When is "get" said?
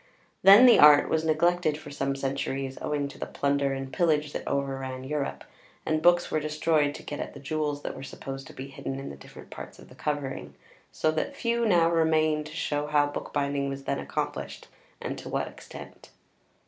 7.03-7.19